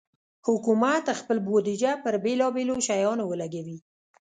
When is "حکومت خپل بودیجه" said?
0.47-1.91